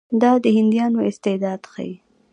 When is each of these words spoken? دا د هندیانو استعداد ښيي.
دا 0.21 0.31
د 0.43 0.45
هندیانو 0.57 0.99
استعداد 1.09 1.61
ښيي. 1.71 1.93